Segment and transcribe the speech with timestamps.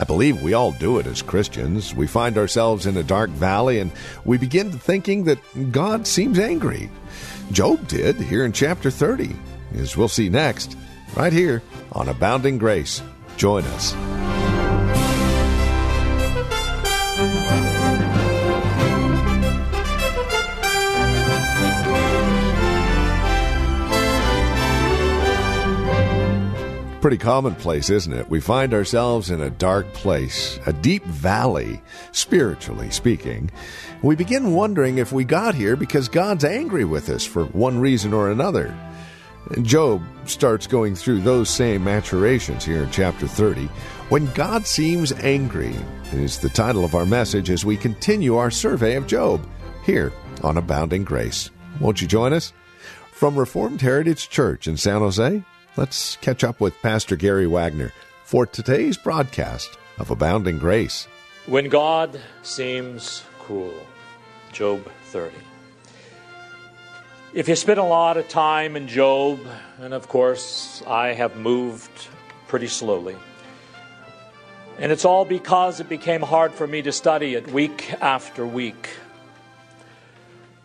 [0.00, 1.94] I believe we all do it as Christians.
[1.94, 3.92] We find ourselves in a dark valley and
[4.24, 6.90] we begin thinking that God seems angry.
[7.52, 9.36] Job did here in chapter 30,
[9.74, 10.74] as we'll see next,
[11.14, 11.62] right here
[11.92, 13.02] on Abounding Grace.
[13.36, 14.29] Join us.
[27.00, 28.28] Pretty commonplace, isn't it?
[28.28, 31.80] We find ourselves in a dark place, a deep valley,
[32.12, 33.50] spiritually speaking.
[34.02, 38.12] We begin wondering if we got here because God's angry with us for one reason
[38.12, 38.76] or another.
[39.62, 43.64] Job starts going through those same maturations here in chapter 30.
[44.10, 45.74] When God seems angry
[46.12, 49.40] is the title of our message as we continue our survey of Job
[49.86, 51.50] here on Abounding Grace.
[51.80, 52.52] Won't you join us?
[53.10, 55.42] From Reformed Heritage Church in San Jose,
[55.80, 57.90] let's catch up with Pastor Gary Wagner
[58.22, 61.08] for today's broadcast of Abounding Grace.
[61.46, 63.72] When God seems cruel,
[64.52, 65.34] Job 30.
[67.32, 69.40] If you spend a lot of time in Job,
[69.78, 72.08] and of course I have moved
[72.46, 73.16] pretty slowly,
[74.78, 78.90] and it's all because it became hard for me to study it week after week.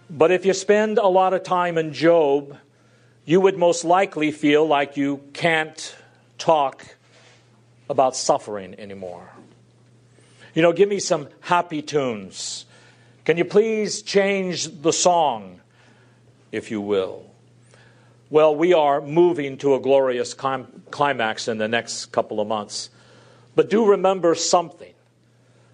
[0.09, 2.57] But if you spend a lot of time in Job,
[3.25, 5.95] you would most likely feel like you can't
[6.37, 6.85] talk
[7.89, 9.29] about suffering anymore.
[10.53, 12.65] You know, give me some happy tunes.
[13.25, 15.59] Can you please change the song,
[16.51, 17.25] if you will?
[18.29, 22.89] Well, we are moving to a glorious climax in the next couple of months.
[23.55, 24.93] But do remember something.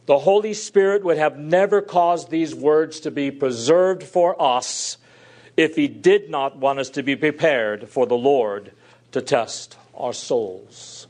[0.05, 4.97] The Holy Spirit would have never caused these words to be preserved for us
[5.61, 8.71] if He did not want us to be prepared for the Lord
[9.11, 11.07] to test our souls.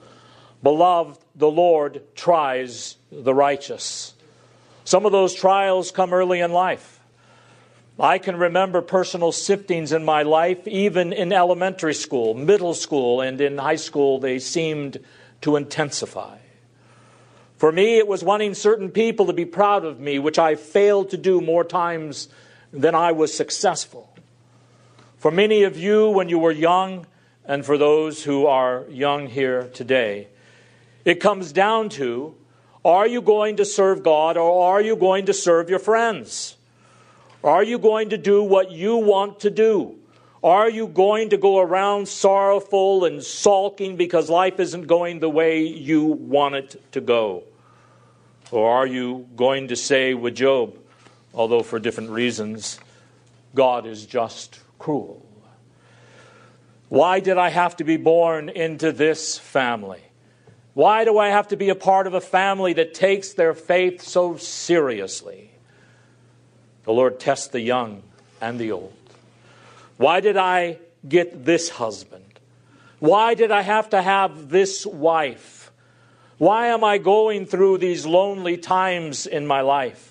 [0.64, 4.14] Beloved, the Lord tries the righteous.
[4.84, 7.00] Some of those trials come early in life.
[8.00, 13.40] I can remember personal siftings in my life, even in elementary school, middle school, and
[13.40, 15.00] in high school, they seemed
[15.42, 16.38] to intensify.
[17.58, 21.12] For me, it was wanting certain people to be proud of me, which I failed
[21.12, 22.28] to do more times
[22.74, 24.11] than I was successful.
[25.22, 27.06] For many of you, when you were young,
[27.46, 30.30] and for those who are young here today,
[31.06, 32.34] it comes down to
[32.84, 36.58] are you going to serve God or are you going to serve your friends?
[37.44, 40.00] Are you going to do what you want to do?
[40.44, 45.62] Are you going to go around sorrowful and sulking because life isn't going the way
[45.68, 47.44] you want it to go?
[48.50, 50.76] Or are you going to say with Job,
[51.32, 52.80] although for different reasons,
[53.54, 55.24] God is just cruel.
[56.90, 60.02] Why did I have to be born into this family?
[60.74, 64.02] Why do I have to be a part of a family that takes their faith
[64.02, 65.52] so seriously?
[66.84, 68.02] The Lord tests the young
[68.42, 68.94] and the old.
[69.98, 72.40] Why did I get this husband?
[73.00, 75.72] Why did I have to have this wife?
[76.40, 80.11] Why am I going through these lonely times in my life?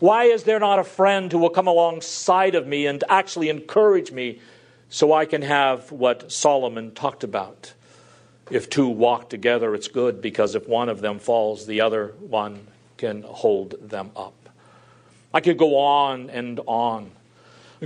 [0.00, 4.12] Why is there not a friend who will come alongside of me and actually encourage
[4.12, 4.40] me
[4.88, 7.72] so I can have what Solomon talked about?
[8.50, 12.66] If two walk together, it's good because if one of them falls, the other one
[12.96, 14.34] can hold them up.
[15.34, 17.10] I could go on and on.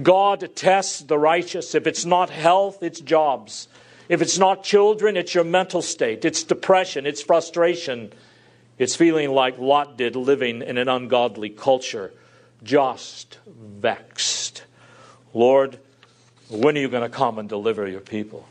[0.01, 1.75] God tests the righteous.
[1.75, 3.69] If it's not health, it's jobs.
[4.09, 8.13] If it's not children, it's your mental state, it's depression, it's frustration,
[8.83, 12.13] it's feeling like Lot did living in an ungodly culture,
[12.65, 14.65] just vexed.
[15.33, 15.79] Lord,
[16.51, 18.49] when are you going to come and deliver your people?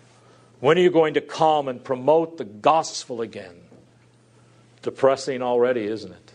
[0.62, 3.56] When are you going to come and promote the gospel again?
[4.83, 6.31] Depressing already, isn't it?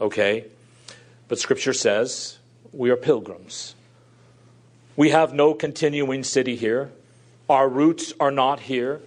[0.00, 0.46] Okay,
[1.28, 2.38] but Scripture says
[2.72, 3.74] we are pilgrims.
[4.96, 6.92] We have no continuing city here.
[7.50, 9.02] Our roots are not here.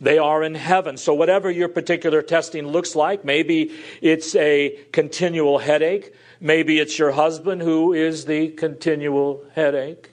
[0.00, 0.96] They are in heaven.
[0.96, 6.12] So, whatever your particular testing looks like, maybe it's a continual headache.
[6.40, 10.10] Maybe it's your husband who is the continual headache.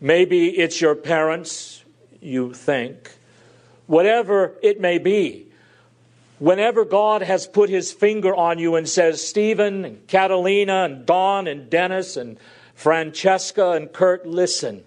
[0.00, 1.84] Maybe it's your parents,
[2.20, 3.10] you think.
[3.86, 5.46] Whatever it may be,
[6.38, 11.46] Whenever God has put his finger on you and says, Stephen and Catalina and Don
[11.46, 12.38] and Dennis and
[12.74, 14.84] Francesca and Kurt, listen,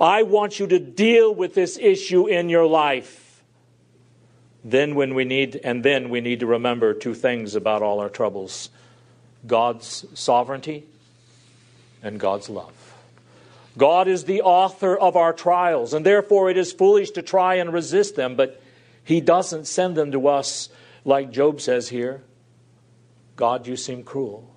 [0.00, 3.27] I want you to deal with this issue in your life.
[4.70, 8.10] Then when we need and then we need to remember two things about all our
[8.10, 8.68] troubles.
[9.46, 10.84] God's sovereignty
[12.02, 12.74] and God's love.
[13.78, 17.72] God is the author of our trials, and therefore it is foolish to try and
[17.72, 18.60] resist them, but
[19.04, 20.68] He doesn't send them to us
[21.04, 22.22] like Job says here
[23.36, 24.52] God, you seem cruel.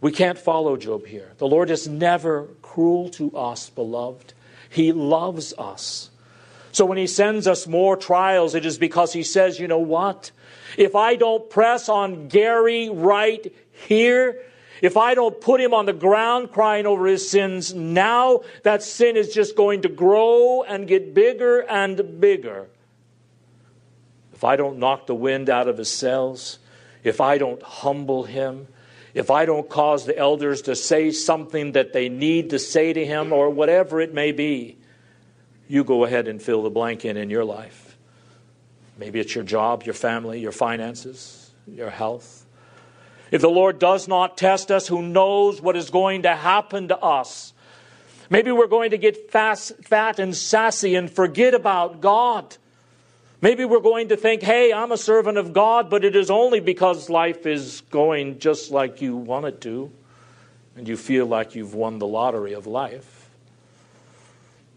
[0.00, 1.32] We can't follow Job here.
[1.38, 4.32] The Lord is never cruel to us, beloved.
[4.70, 6.10] He loves us.
[6.74, 10.32] So when He sends us more trials, it is because He says, you know what?
[10.76, 14.42] If I don't press on Gary right here,
[14.82, 19.16] if I don't put him on the ground crying over his sins now, that sin
[19.16, 22.66] is just going to grow and get bigger and bigger.
[24.34, 26.58] If I don't knock the wind out of his sails,
[27.04, 28.66] if I don't humble him,
[29.14, 33.06] if I don't cause the elders to say something that they need to say to
[33.06, 34.76] him or whatever it may be,
[35.68, 37.96] you go ahead and fill the blank in in your life.
[38.98, 42.46] Maybe it's your job, your family, your finances, your health.
[43.30, 46.98] If the Lord does not test us, who knows what is going to happen to
[46.98, 47.52] us?
[48.30, 52.56] Maybe we're going to get fast, fat and sassy and forget about God.
[53.40, 56.60] Maybe we're going to think, hey, I'm a servant of God, but it is only
[56.60, 59.90] because life is going just like you want it to,
[60.76, 63.28] and you feel like you've won the lottery of life.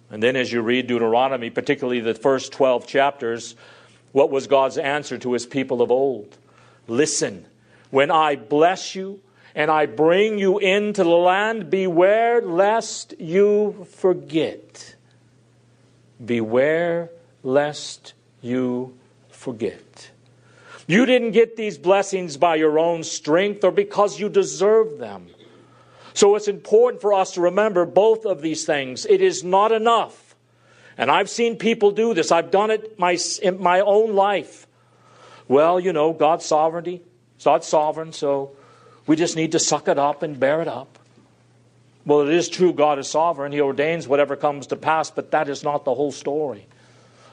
[0.09, 3.56] And then as you read Deuteronomy, particularly the first 12 chapters,
[4.12, 6.38] what was God's answer to his people of old?
[6.88, 7.45] Listen
[7.89, 9.21] when I bless you
[9.56, 14.95] and I bring you into the land, beware lest you forget.
[16.24, 17.10] Beware
[17.44, 18.98] lest you
[19.30, 20.12] forget.
[20.86, 25.27] You didn't get these blessings by your own strength or because you deserve them.
[26.18, 29.06] So it's important for us to remember both of these things.
[29.06, 30.36] It is not enough.
[30.98, 32.31] And I've seen people do this.
[32.31, 34.66] I've done it my, in my own life.
[35.48, 37.04] Well, you know, God's sovereignty,
[37.44, 38.54] God's sovereign, so
[39.06, 40.98] we just need to suck it up and bear it up.
[42.04, 43.52] Well, it is true God is sovereign.
[43.52, 46.66] He ordains whatever comes to pass, but that is not the whole story.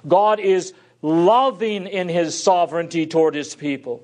[0.07, 4.03] God is loving in his sovereignty toward his people.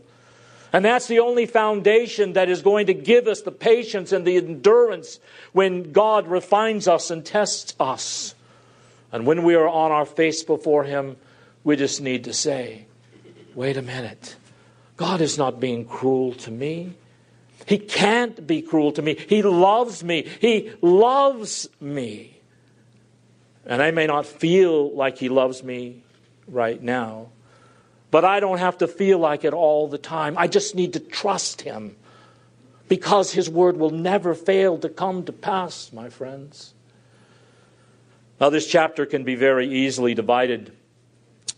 [0.73, 4.37] And that's the only foundation that is going to give us the patience and the
[4.37, 5.19] endurance
[5.53, 8.35] when God refines us and tests us.
[9.13, 11.17] And when we are on our face before Him,
[11.65, 12.87] we just need to say,
[13.55, 14.37] wait a minute.
[14.97, 16.95] God is not being cruel to me.
[17.67, 19.17] He can't be cruel to me.
[19.29, 20.29] He loves me.
[20.41, 22.39] He loves me.
[23.67, 26.03] And I may not feel like He loves me
[26.49, 27.29] right now,
[28.11, 30.37] but I don't have to feel like it all the time.
[30.37, 31.97] I just need to trust Him
[32.89, 36.75] because His word will never fail to come to pass, my friends.
[38.41, 40.73] Now, this chapter can be very easily divided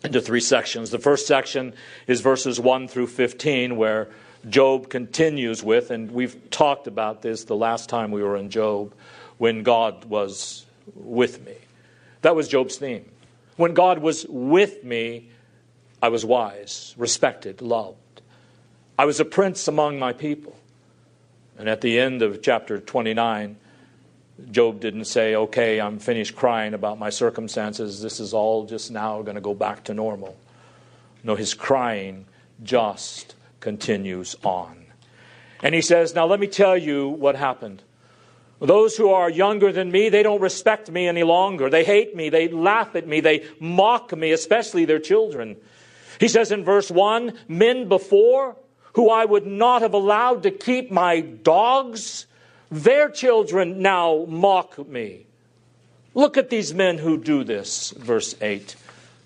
[0.04, 0.90] into three sections.
[0.90, 1.74] The first section
[2.06, 4.08] is verses 1 through 15, where
[4.48, 8.92] Job continues with, and we've talked about this the last time we were in Job,
[9.38, 11.54] when God was with me.
[12.22, 13.08] That was Job's theme.
[13.56, 15.30] When God was with me,
[16.02, 18.20] I was wise, respected, loved.
[18.98, 20.56] I was a prince among my people.
[21.56, 23.56] And at the end of chapter 29,
[24.50, 28.02] Job didn't say, okay, I'm finished crying about my circumstances.
[28.02, 30.36] This is all just now going to go back to normal.
[31.22, 32.26] No, his crying
[32.62, 34.82] just continues on.
[35.62, 37.82] And he says, Now let me tell you what happened.
[38.58, 41.70] Those who are younger than me, they don't respect me any longer.
[41.70, 42.28] They hate me.
[42.28, 43.20] They laugh at me.
[43.20, 45.56] They mock me, especially their children.
[46.22, 48.54] He says in verse 1 Men before,
[48.92, 52.26] who I would not have allowed to keep my dogs,
[52.70, 55.26] their children now mock me.
[56.14, 58.76] Look at these men who do this, verse 8.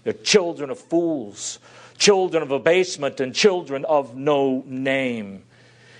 [0.04, 1.58] They're children of fools,
[1.98, 5.42] children of abasement, and children of no name.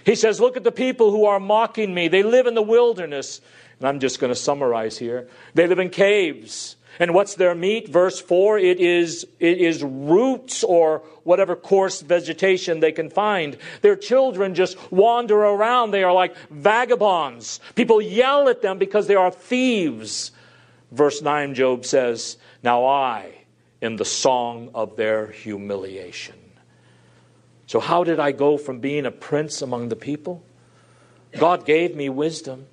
[0.07, 2.09] He says, Look at the people who are mocking me.
[2.09, 3.43] They live in the wilderness.
[3.81, 5.29] And I'm just going to summarize here.
[5.53, 6.76] They live in caves.
[6.99, 7.89] And what's their meat?
[7.89, 13.57] Verse 4 it is, it is roots or whatever coarse vegetation they can find.
[13.83, 15.91] Their children just wander around.
[15.91, 17.61] They are like vagabonds.
[17.75, 20.31] People yell at them because they are thieves.
[20.93, 23.45] Verse 9, Job says, Now I,
[23.81, 26.37] in the song of their humiliation.
[27.67, 30.45] So, how did I go from being a prince among the people?
[31.37, 32.67] God gave me wisdom,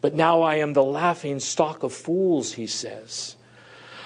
[0.00, 3.36] but now I am the laughing stock of fools, he says.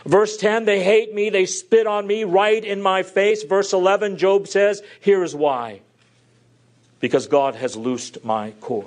[0.07, 3.43] Verse 10, they hate me, they spit on me right in my face.
[3.43, 5.81] Verse 11, Job says, Here is why.
[7.01, 8.87] Because God has loosed my cord.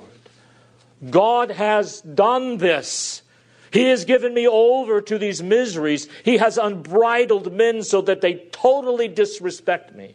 [1.10, 3.22] God has done this.
[3.70, 6.08] He has given me over to these miseries.
[6.24, 10.14] He has unbridled men so that they totally disrespect me.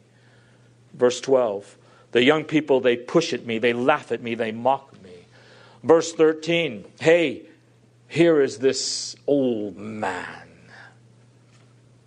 [0.94, 1.78] Verse 12
[2.14, 5.14] The young people, they push at me, they laugh at me, they mock me.
[5.84, 7.44] Verse 13 Hey,
[8.08, 10.45] here is this old man.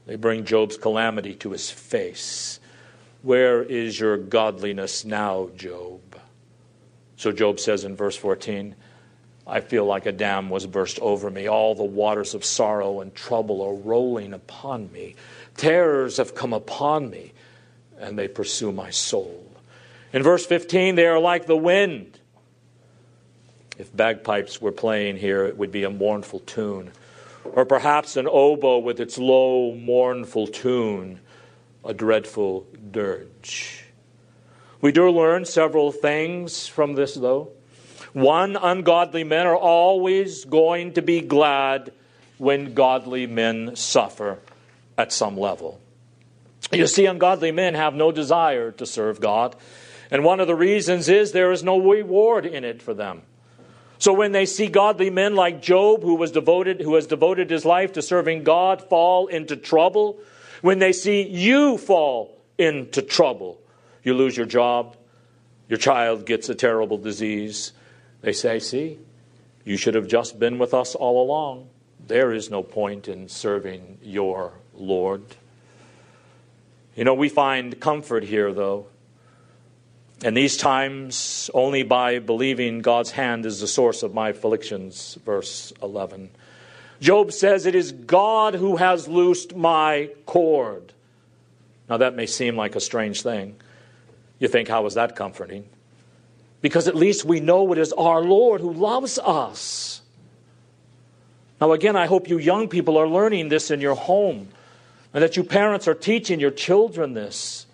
[0.09, 2.61] They bring Job's calamity to his face.
[3.21, 6.00] Where is your godliness now, Job?
[7.17, 8.75] So Job says in verse 14,
[9.47, 11.47] I feel like a dam was burst over me.
[11.47, 15.15] All the waters of sorrow and trouble are rolling upon me.
[15.59, 17.35] Terrors have come upon me,
[17.99, 19.45] and they pursue my soul.
[20.15, 22.19] In verse 15, they are like the wind.
[23.77, 26.93] If bagpipes were playing here, it would be a mournful tune.
[27.55, 31.21] Or perhaps an oboe with its low, mournful tune,
[31.85, 33.85] a dreadful dirge.
[34.81, 37.52] We do learn several things from this, though.
[38.12, 41.93] One, ungodly men are always going to be glad
[42.38, 44.38] when godly men suffer
[44.97, 45.81] at some level.
[46.73, 49.57] You see, ungodly men have no desire to serve God.
[50.11, 53.23] And one of the reasons is there is no reward in it for them.
[53.99, 57.64] So when they see godly men like Job, who was devoted, who has devoted his
[57.64, 60.19] life to serving God, fall into trouble,
[60.62, 63.61] when they see you fall into trouble,
[64.05, 64.97] you lose your job,
[65.69, 67.73] your child gets a terrible disease,
[68.21, 68.99] they say, See,
[69.64, 71.69] you should have just been with us all along.
[72.07, 75.23] There is no point in serving your Lord.
[76.97, 78.87] You know, we find comfort here, though.
[80.25, 85.73] And these times, only by believing God's hand is the source of my afflictions, verse
[85.83, 86.31] 11.
[87.01, 90.93] Job says, It is God who has loosed my cord.
[91.89, 93.57] Now, that may seem like a strange thing.
[94.41, 95.69] You think, How is that comforting?
[96.61, 100.03] because at least we know it is our Lord who loves us.
[101.61, 104.49] Now, again, I hope you young people are learning this in your home
[105.13, 107.67] and that you parents are teaching your children this.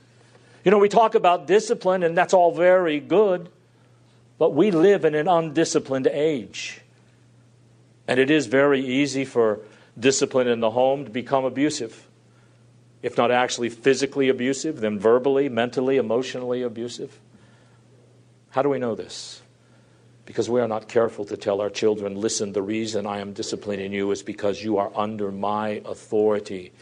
[0.65, 3.51] You know, we talk about discipline, and that's all very good,
[4.39, 6.81] but we live in an undisciplined age.
[8.09, 9.61] And it is very easy for
[9.99, 12.09] discipline in the home to become abusive.
[13.03, 17.21] If not actually physically abusive, then verbally, mentally, emotionally abusive.
[18.51, 19.43] How do we know this?
[20.25, 23.93] Because we are not careful to tell our children, listen, the reason I am disciplining
[23.93, 26.73] you is because you are under my authority,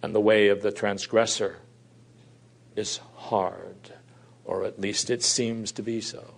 [0.00, 1.56] and the way of the transgressor
[2.76, 3.92] is hard,
[4.44, 6.34] or at least it seems to be so.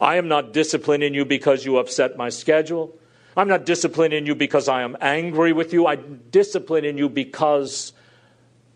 [0.00, 2.96] I am not disciplining you because you upset my schedule.
[3.36, 5.86] I'm not disciplining you because I am angry with you.
[5.86, 7.92] I'm disciplining you because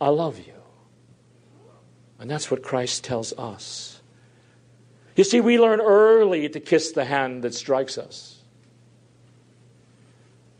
[0.00, 0.54] I love you.
[2.18, 4.00] And that's what Christ tells us.
[5.16, 8.40] You see, we learn early to kiss the hand that strikes us.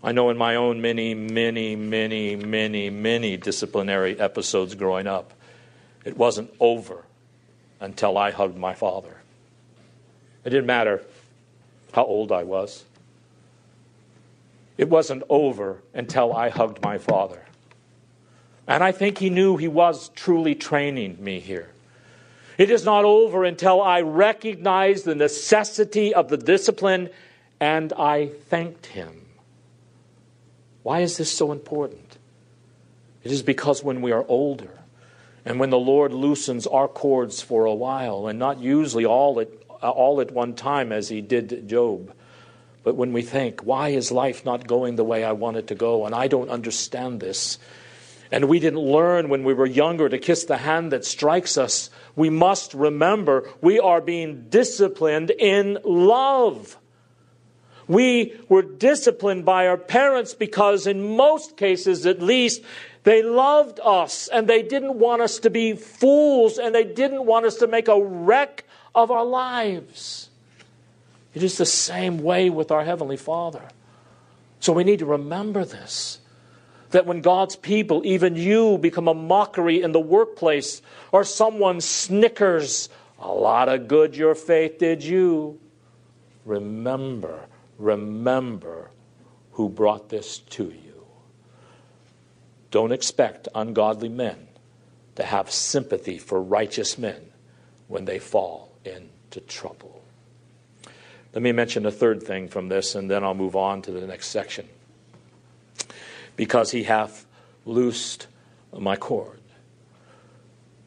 [0.03, 5.35] I know in my own many, many, many, many, many disciplinary episodes growing up,
[6.05, 7.05] it wasn't over
[7.81, 9.17] until I hugged my father.
[10.45, 11.03] It didn't matter
[11.93, 12.85] how old I was.
[14.79, 17.43] It wasn't over until I hugged my father.
[18.67, 21.71] And I think he knew he was truly training me here.
[22.57, 27.11] It is not over until I recognize the necessity of the discipline
[27.59, 29.27] and I thanked him.
[30.83, 32.19] Why is this so important?
[33.23, 34.80] It is because when we are older
[35.51, 39.49] and when the Lord loosens our cords for a while, and not usually all at,
[39.83, 42.15] all at one time as he did Job,
[42.85, 45.75] but when we think, why is life not going the way I want it to
[45.75, 46.07] go?
[46.07, 47.59] And I don't understand this.
[48.31, 51.91] And we didn't learn when we were younger to kiss the hand that strikes us.
[52.15, 56.79] We must remember we are being disciplined in love.
[57.89, 62.63] We were disciplined by our parents because, in most cases at least,
[63.03, 67.47] they loved us and they didn't want us to be fools and they didn't want
[67.47, 68.65] us to make a wreck
[68.95, 70.31] of our lives.
[71.35, 73.63] It is the same way with our Heavenly Father.
[74.59, 76.19] So we need to remember this
[76.91, 82.89] that when God's people, even you, become a mockery in the workplace or someone snickers,
[83.21, 85.61] a lot of good your faith did you.
[86.45, 87.47] Remember,
[87.79, 88.91] remember
[89.53, 90.90] who brought this to you.
[92.71, 94.49] Don't expect ungodly men
[95.17, 97.21] to have sympathy for righteous men
[97.89, 100.03] when they fall into trouble.
[101.33, 104.07] Let me mention a third thing from this, and then I'll move on to the
[104.07, 104.69] next section.
[106.41, 107.27] because he hath
[107.67, 108.27] loosed
[108.73, 109.39] my cord.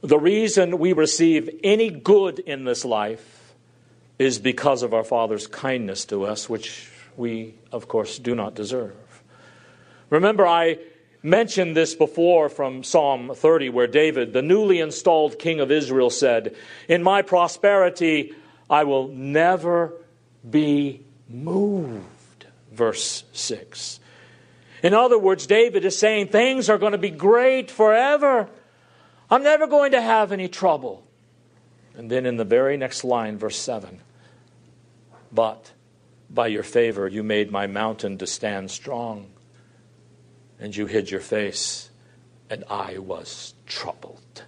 [0.02, 3.54] The reason we receive any good in this life
[4.18, 8.96] is because of our Father's kindness to us, which we, of course, do not deserve.
[10.10, 10.80] Remember, I
[11.24, 16.56] mentioned this before from Psalm 30, where David, the newly installed king of Israel, said,
[16.88, 18.34] In my prosperity,
[18.70, 19.94] I will never
[20.48, 22.46] be moved.
[22.72, 24.00] Verse 6.
[24.84, 28.50] In other words, David is saying things are going to be great forever.
[29.32, 31.08] I'm never going to have any trouble.
[31.96, 34.02] And then in the very next line, verse 7
[35.32, 35.72] But
[36.30, 39.33] by your favor you made my mountain to stand strong,
[40.64, 41.90] and you hid your face,
[42.50, 44.46] and I was troubled.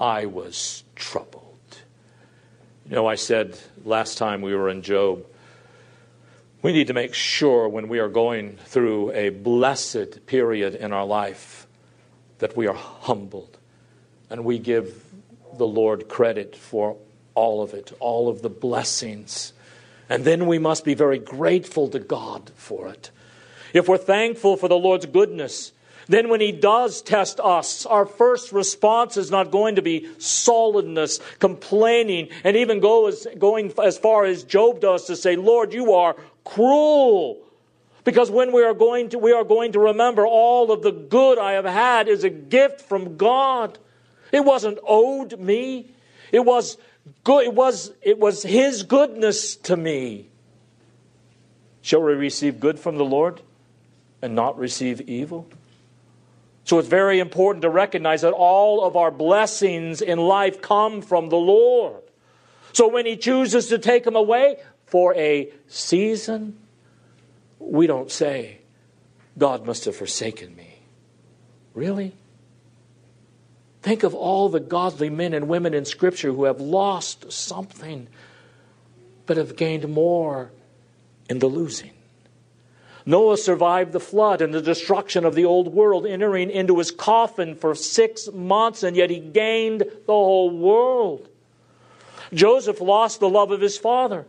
[0.00, 1.44] I was troubled.
[2.90, 5.24] You know, I said last time we were in Job,
[6.62, 11.06] we need to make sure when we are going through a blessed period in our
[11.06, 11.68] life
[12.38, 13.56] that we are humbled
[14.30, 15.04] and we give
[15.58, 16.96] the Lord credit for
[17.36, 19.52] all of it, all of the blessings.
[20.08, 23.12] And then we must be very grateful to God for it.
[23.72, 25.72] If we're thankful for the Lord's goodness,
[26.08, 31.20] then when He does test us, our first response is not going to be solidness,
[31.38, 35.92] complaining, and even go as, going as far as Job does to say, Lord, you
[35.92, 37.38] are cruel.
[38.04, 41.38] Because when we are going to, we are going to remember all of the good
[41.38, 43.78] I have had is a gift from God.
[44.32, 45.88] It wasn't owed me.
[46.32, 46.78] It was
[47.22, 47.44] good.
[47.44, 50.30] It was, it was His goodness to me.
[51.80, 53.40] Shall we receive good from the Lord
[54.22, 55.48] and not receive evil?
[56.64, 61.28] So it's very important to recognize that all of our blessings in life come from
[61.28, 62.02] the Lord.
[62.72, 66.58] So when He chooses to take them away for a season,
[67.58, 68.58] we don't say,
[69.36, 70.78] God must have forsaken me.
[71.74, 72.14] Really?
[73.82, 78.08] Think of all the godly men and women in Scripture who have lost something
[79.26, 80.50] but have gained more
[81.28, 81.91] in the losing.
[83.04, 87.54] Noah survived the flood and the destruction of the old world, entering into his coffin
[87.56, 91.28] for six months, and yet he gained the whole world.
[92.32, 94.26] Joseph lost the love of his father.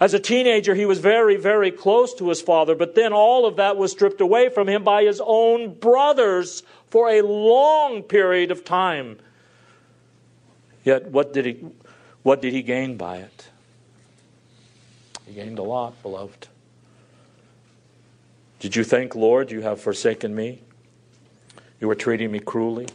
[0.00, 3.56] As a teenager, he was very, very close to his father, but then all of
[3.56, 8.64] that was stripped away from him by his own brothers for a long period of
[8.64, 9.18] time.
[10.84, 11.64] Yet, what did he,
[12.22, 13.48] what did he gain by it?
[15.26, 16.48] He gained a lot, beloved.
[18.62, 20.62] Did you think, Lord, you have forsaken me?
[21.80, 22.86] You were treating me cruelly.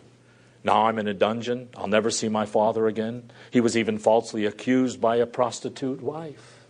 [0.63, 1.67] Now I'm in a dungeon.
[1.75, 3.29] I'll never see my father again.
[3.51, 6.65] He was even falsely accused by a Potiphar's wife.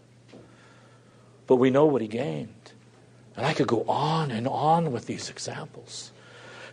[1.45, 2.71] But we know what he gained.
[3.36, 6.12] And I could go on and on with these examples.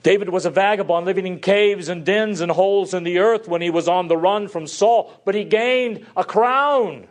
[0.03, 3.61] David was a vagabond living in caves and dens and holes in the earth when
[3.61, 7.07] he was on the run from Saul, but he gained a crown.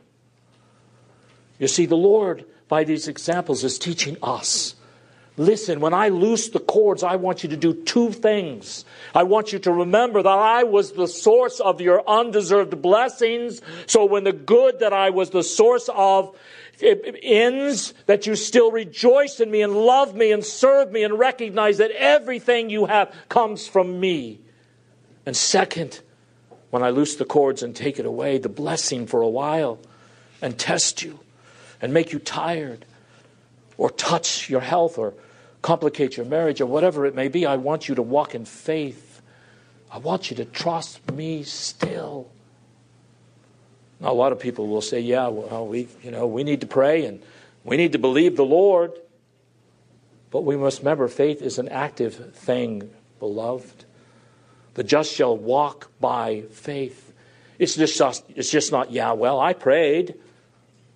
[1.60, 4.74] You see, the Lord, by these examples, is teaching us.
[5.36, 8.86] Listen, when I loose the cords, I want you to do two things.
[9.16, 13.60] I want you to remember that I was the source of your undeserved blessings.
[13.88, 16.36] So when the good that I was the source of
[16.82, 21.80] ends, that you still rejoice in me and love me and serve me and recognize
[21.80, 24.40] that everything you have comes from me.
[25.26, 26.02] And second,
[26.70, 29.80] when I loose the cords and take it away, the blessing for a while,
[30.44, 31.20] and test you
[31.82, 32.86] and make you tired
[33.78, 35.14] or touch your health or
[35.64, 39.22] complicate your marriage or whatever it may be, I want you to walk in faith.
[39.90, 42.30] I want you to trust me still.
[44.00, 46.68] Now, a lot of people will say, yeah, well, we, you know, we need to
[46.68, 47.24] pray and
[47.64, 48.92] we need to believe the Lord.
[50.30, 53.86] But we must remember faith is an active thing, beloved.
[54.74, 57.14] The just shall walk by faith.
[57.58, 58.02] It's just,
[58.36, 60.16] it's just not, yeah, well, I prayed.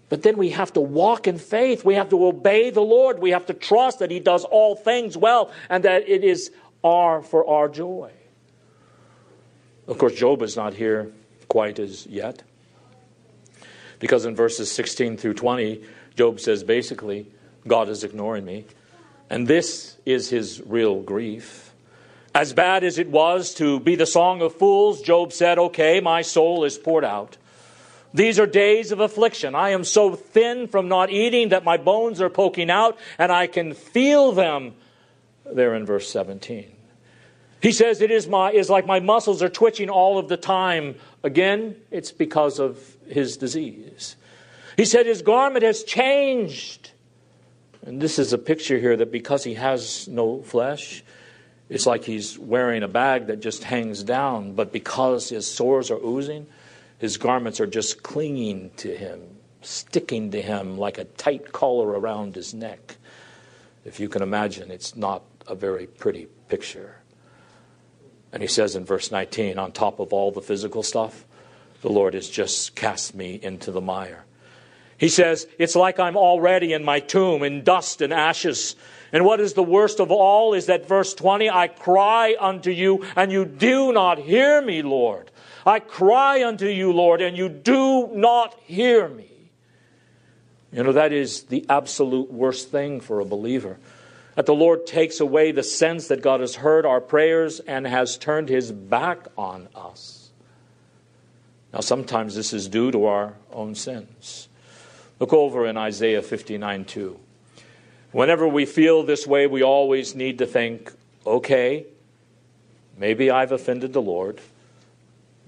[0.10, 1.84] But then we have to walk in faith.
[1.84, 3.20] We have to obey the Lord.
[3.20, 6.52] We have to trust that He does all things well and that it is
[6.84, 8.12] our for our joy.
[9.88, 11.12] Of course, Job is not here
[11.48, 12.44] quite as yet.
[14.00, 15.82] Because in verses 16 through 20,
[16.16, 17.28] Job says basically,
[17.68, 18.66] God is ignoring me.
[19.30, 21.74] And this is his real grief.
[22.34, 26.22] As bad as it was to be the song of fools, Job said, Okay, my
[26.22, 27.38] soul is poured out.
[28.18, 29.54] These are days of affliction.
[29.54, 33.46] I am so thin from not eating that my bones are poking out, and I
[33.46, 34.74] can feel them.
[35.46, 36.72] There in verse 17.
[37.62, 40.96] He says it is my is like my muscles are twitching all of the time.
[41.22, 44.16] Again, it's because of his disease.
[44.78, 46.92] He said his garment has changed.
[47.86, 51.04] And this is a picture here that because he has no flesh,
[51.70, 56.04] it's like he's wearing a bag that just hangs down, but because his sores are
[56.04, 56.48] oozing,
[56.98, 59.22] his garments are just clinging to him,
[59.62, 62.98] sticking to him like a tight collar around his neck.
[63.86, 66.98] If you can imagine, it's not a very pretty picture.
[68.34, 71.26] And he says in verse 19, on top of all the physical stuff,
[71.82, 74.26] the Lord has just cast me into the mire.
[74.98, 78.76] He says, It's like I'm already in my tomb in dust and ashes.
[79.14, 83.06] And what is the worst of all is that verse 20, I cry unto you,
[83.16, 85.32] and you do not hear me, Lord.
[85.68, 89.30] I cry unto you, Lord, and you do not hear me.
[90.72, 93.78] You know, that is the absolute worst thing for a believer.
[94.36, 98.18] That the Lord takes away the sense that God has heard our prayers and has
[98.18, 100.30] turned his back on us.
[101.74, 104.48] Now, sometimes this is due to our own sins.
[105.20, 107.20] Look over in Isaiah 59 2.
[108.14, 110.94] Whenever we feel this way, we always need to think,
[111.26, 111.88] okay,
[112.98, 114.40] maybe I've offended the Lord.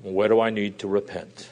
[0.02, 1.50] Where do I need to repent?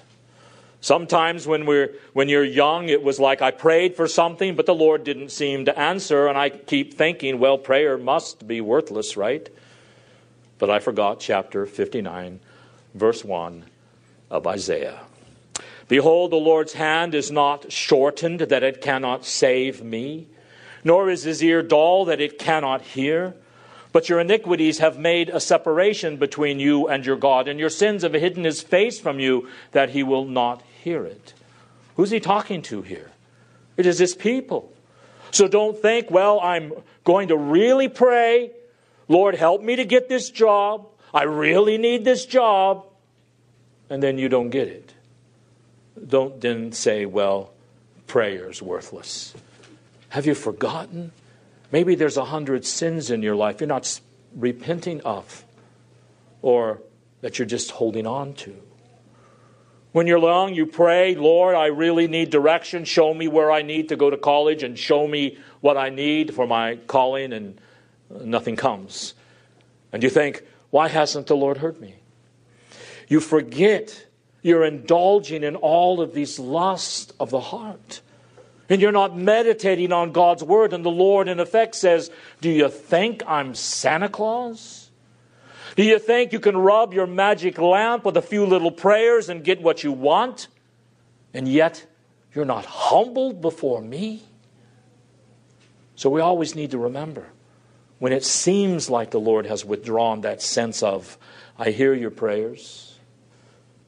[0.79, 4.75] Sometimes when we're when you're young, it was like I prayed for something, but the
[4.75, 9.49] Lord didn't seem to answer, and I keep thinking, well, prayer must be worthless, right?
[10.59, 12.39] But I forgot chapter 59,
[12.93, 13.65] verse 1
[14.29, 15.01] of Isaiah.
[15.87, 20.27] Behold, the Lord's hand is not shortened that it cannot save me,
[20.83, 23.35] nor is his ear dull that it cannot hear.
[23.97, 28.03] But your iniquities have made a separation between you and your God, and your sins
[28.03, 31.33] have hidden his face from you that he will not hear it.
[31.95, 33.09] Who's he talking to here?
[33.75, 34.71] It is his people.
[35.31, 36.73] So don't think, well, I'm
[37.05, 38.51] going to really pray.
[39.07, 40.87] Lord, help me to get this job.
[41.11, 42.85] I really need this job.
[43.89, 44.93] And then you don't get it.
[46.07, 47.49] Don't then say, well,
[48.05, 49.33] prayer's worthless.
[50.09, 51.13] Have you forgotten?
[51.71, 53.99] Maybe there's a hundred sins in your life you're not
[54.35, 55.45] repenting of
[56.41, 56.81] or
[57.21, 58.55] that you're just holding on to.
[59.91, 62.85] When you're young, you pray, Lord, I really need direction.
[62.85, 66.35] Show me where I need to go to college and show me what I need
[66.35, 67.59] for my calling, and
[68.13, 69.15] uh, nothing comes.
[69.91, 71.95] And you think, why hasn't the Lord heard me?
[73.07, 74.05] You forget
[74.43, 78.01] you're indulging in all of these lusts of the heart.
[78.69, 80.73] And you're not meditating on God's word.
[80.73, 84.91] And the Lord, in effect, says, Do you think I'm Santa Claus?
[85.75, 89.43] Do you think you can rub your magic lamp with a few little prayers and
[89.43, 90.47] get what you want?
[91.33, 91.85] And yet,
[92.33, 94.23] you're not humbled before me?
[95.95, 97.25] So we always need to remember
[97.99, 101.17] when it seems like the Lord has withdrawn that sense of,
[101.57, 102.97] I hear your prayers.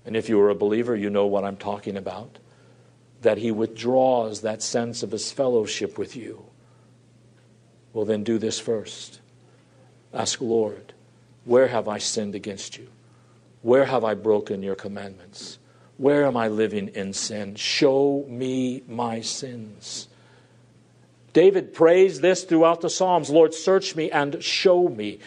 [0.05, 2.39] And if you are a believer, you know what I'm talking about.
[3.21, 6.45] That He withdraws that sense of His fellowship with you.
[7.93, 9.19] Well, then do this first.
[10.13, 10.93] Ask, Lord,
[11.45, 12.88] where have I sinned against you?
[13.62, 15.60] Where have I broken your commandments?
[15.97, 17.55] Where am I living in sin?
[17.55, 20.08] Show me my sins.
[21.34, 25.19] David prays this throughout the Psalms Lord, search me and show me.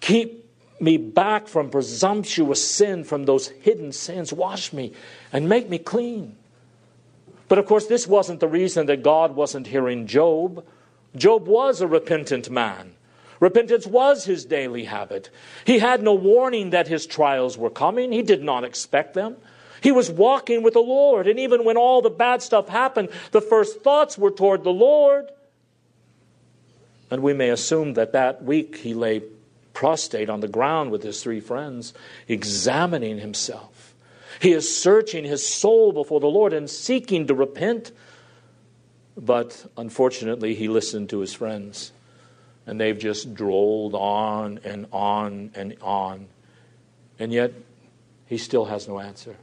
[0.00, 0.44] Keep
[0.80, 4.32] me back from presumptuous sin, from those hidden sins.
[4.32, 4.92] Wash me
[5.32, 6.36] and make me clean.
[7.48, 10.64] But of course, this wasn't the reason that God wasn't hearing Job.
[11.16, 12.94] Job was a repentant man.
[13.40, 15.30] Repentance was his daily habit.
[15.64, 19.36] He had no warning that his trials were coming, he did not expect them.
[19.80, 23.40] He was walking with the Lord, and even when all the bad stuff happened, the
[23.40, 25.30] first thoughts were toward the Lord.
[27.12, 29.22] And we may assume that that week he lay
[29.72, 31.94] prostrate on the ground with his three friends,
[32.26, 33.77] examining himself.
[34.40, 37.92] He is searching his soul before the Lord and seeking to repent.
[39.16, 41.92] But unfortunately, he listened to his friends
[42.66, 46.28] and they've just drolled on and on and on.
[47.18, 47.52] And yet,
[48.26, 49.36] he still has no answer.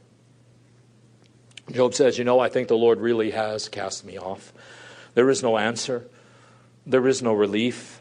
[1.72, 4.52] Job says, You know, I think the Lord really has cast me off.
[5.14, 6.06] There is no answer,
[6.86, 8.00] there is no relief,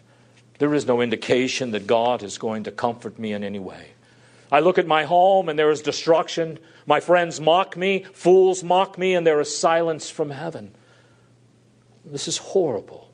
[0.59, 3.94] there is no indication that God is going to comfort me in any way.
[4.51, 6.59] I look at my home and there is destruction.
[6.85, 10.73] My friends mock me, fools mock me, and there is silence from heaven.
[12.05, 13.09] This is horrible.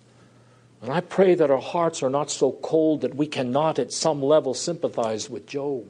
[0.81, 4.21] And I pray that our hearts are not so cold that we cannot at some
[4.21, 5.85] level sympathize with Job.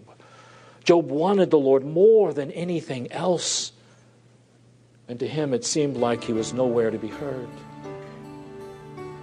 [0.84, 3.72] Job wanted the Lord more than anything else.
[5.08, 7.48] And to him, it seemed like he was nowhere to be heard.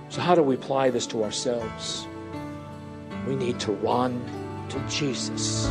[0.09, 2.07] So, how do we apply this to ourselves?
[3.27, 4.25] We need to run
[4.69, 5.71] to Jesus.